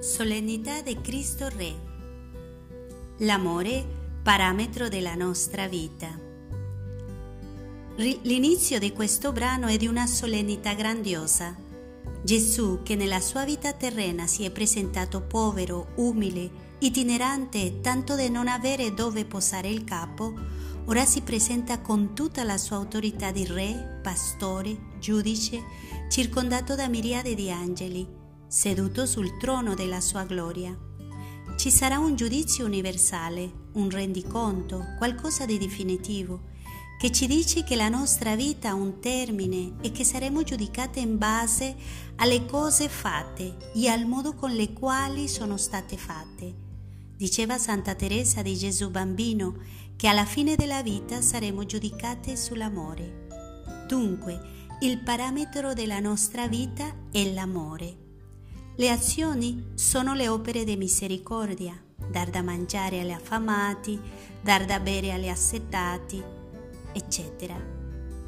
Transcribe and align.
Solennità 0.00 0.80
di 0.80 0.98
Cristo 1.02 1.46
Re. 1.50 1.74
L'amore, 3.18 3.84
parametro 4.22 4.88
della 4.88 5.14
nostra 5.14 5.68
vita. 5.68 6.08
L'inizio 7.96 8.78
di 8.78 8.94
questo 8.94 9.30
brano 9.32 9.66
è 9.66 9.76
di 9.76 9.86
una 9.86 10.06
solennità 10.06 10.72
grandiosa. 10.72 11.54
Gesù, 12.22 12.80
che 12.82 12.96
nella 12.96 13.20
sua 13.20 13.44
vita 13.44 13.74
terrena 13.74 14.26
si 14.26 14.44
è 14.44 14.50
presentato 14.50 15.20
povero, 15.20 15.88
umile, 15.96 16.50
itinerante, 16.78 17.82
tanto 17.82 18.14
da 18.14 18.26
non 18.30 18.48
avere 18.48 18.94
dove 18.94 19.26
posare 19.26 19.68
il 19.68 19.84
capo, 19.84 20.32
ora 20.86 21.04
si 21.04 21.20
presenta 21.20 21.82
con 21.82 22.14
tutta 22.14 22.42
la 22.42 22.56
sua 22.56 22.76
autorità 22.76 23.32
di 23.32 23.44
re, 23.44 24.00
pastore, 24.02 24.78
giudice, 24.98 25.62
circondato 26.08 26.74
da 26.74 26.88
miriade 26.88 27.34
di 27.34 27.50
angeli 27.50 28.19
seduto 28.50 29.06
sul 29.06 29.36
trono 29.36 29.74
della 29.76 30.00
sua 30.00 30.24
gloria. 30.24 30.76
Ci 31.56 31.70
sarà 31.70 32.00
un 32.00 32.16
giudizio 32.16 32.64
universale, 32.64 33.68
un 33.74 33.88
rendiconto, 33.88 34.86
qualcosa 34.98 35.46
di 35.46 35.56
definitivo, 35.56 36.48
che 36.98 37.12
ci 37.12 37.28
dice 37.28 37.62
che 37.62 37.76
la 37.76 37.88
nostra 37.88 38.34
vita 38.34 38.70
ha 38.70 38.74
un 38.74 38.98
termine 38.98 39.74
e 39.82 39.92
che 39.92 40.02
saremo 40.02 40.42
giudicate 40.42 40.98
in 40.98 41.16
base 41.16 41.76
alle 42.16 42.44
cose 42.44 42.88
fatte 42.88 43.70
e 43.72 43.86
al 43.86 44.04
modo 44.06 44.34
con 44.34 44.50
le 44.50 44.72
quali 44.72 45.28
sono 45.28 45.56
state 45.56 45.96
fatte. 45.96 46.52
Diceva 47.16 47.56
Santa 47.56 47.94
Teresa 47.94 48.42
di 48.42 48.56
Gesù 48.56 48.90
bambino 48.90 49.58
che 49.94 50.08
alla 50.08 50.24
fine 50.24 50.56
della 50.56 50.82
vita 50.82 51.20
saremo 51.20 51.64
giudicate 51.64 52.34
sull'amore. 52.34 53.28
Dunque, 53.86 54.66
il 54.80 55.04
parametro 55.04 55.72
della 55.72 56.00
nostra 56.00 56.48
vita 56.48 56.92
è 57.12 57.32
l'amore. 57.32 58.08
Le 58.80 58.88
azioni 58.88 59.72
sono 59.74 60.14
le 60.14 60.28
opere 60.28 60.64
di 60.64 60.74
misericordia, 60.74 61.78
dar 62.10 62.30
da 62.30 62.40
mangiare 62.40 63.00
agli 63.00 63.10
affamati, 63.10 64.00
dar 64.40 64.64
da 64.64 64.80
bere 64.80 65.12
agli 65.12 65.28
assetati, 65.28 66.22
eccetera. 66.90 67.54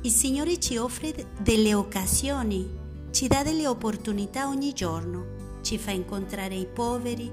Il 0.02 0.10
Signore 0.10 0.60
ci 0.60 0.76
offre 0.76 1.14
delle 1.40 1.72
occasioni, 1.72 2.68
ci 3.12 3.28
dà 3.28 3.42
delle 3.42 3.66
opportunità 3.66 4.46
ogni 4.46 4.74
giorno, 4.74 5.60
ci 5.62 5.78
fa 5.78 5.90
incontrare 5.90 6.54
i 6.54 6.66
poveri 6.66 7.32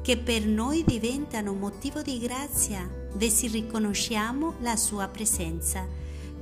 che 0.00 0.16
per 0.16 0.46
noi 0.46 0.84
diventano 0.84 1.52
motivo 1.54 2.02
di 2.02 2.20
grazia 2.20 2.88
se 3.18 3.48
riconosciamo 3.48 4.54
la 4.60 4.76
sua 4.76 5.08
presenza, 5.08 5.84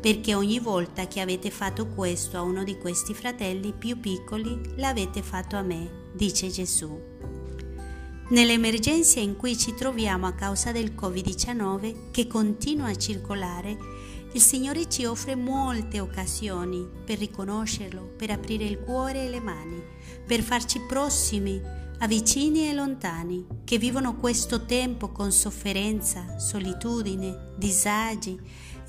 perché 0.00 0.34
ogni 0.34 0.58
volta 0.58 1.08
che 1.08 1.20
avete 1.20 1.50
fatto 1.50 1.86
questo 1.88 2.36
a 2.36 2.42
uno 2.42 2.62
di 2.62 2.78
questi 2.78 3.14
fratelli 3.14 3.72
più 3.72 3.98
piccoli, 3.98 4.60
l'avete 4.76 5.22
fatto 5.22 5.56
a 5.56 5.62
me 5.62 6.06
dice 6.12 6.48
Gesù. 6.48 7.16
Nell'emergenza 8.30 9.20
in 9.20 9.36
cui 9.36 9.56
ci 9.56 9.74
troviamo 9.74 10.26
a 10.26 10.32
causa 10.32 10.70
del 10.70 10.92
Covid-19 10.94 12.10
che 12.10 12.26
continua 12.26 12.88
a 12.88 12.96
circolare, 12.96 13.76
il 14.32 14.40
Signore 14.40 14.90
ci 14.90 15.06
offre 15.06 15.34
molte 15.34 16.00
occasioni 16.00 16.86
per 17.04 17.18
riconoscerlo, 17.18 18.12
per 18.16 18.30
aprire 18.30 18.64
il 18.64 18.80
cuore 18.80 19.24
e 19.24 19.30
le 19.30 19.40
mani, 19.40 19.82
per 20.26 20.42
farci 20.42 20.80
prossimi 20.86 21.58
a 22.00 22.06
vicini 22.06 22.68
e 22.68 22.74
lontani 22.74 23.46
che 23.64 23.78
vivono 23.78 24.16
questo 24.16 24.66
tempo 24.66 25.10
con 25.10 25.32
sofferenza, 25.32 26.38
solitudine, 26.38 27.54
disagi 27.56 28.38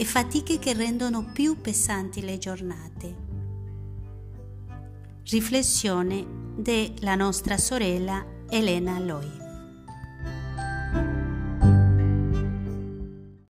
e 0.01 0.05
fatiche 0.05 0.59
che 0.59 0.71
rendono 0.71 1.25
più 1.33 1.59
pesanti 1.59 2.21
le 2.21 2.37
giornate. 2.37 3.15
Riflessione 5.29 6.25
della 6.55 7.15
nostra 7.15 7.57
sorella 7.57 8.25
Elena 8.49 8.97
Loi. 8.97 9.48